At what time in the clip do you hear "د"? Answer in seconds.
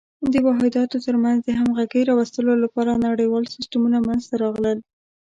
0.33-0.35, 1.43-1.49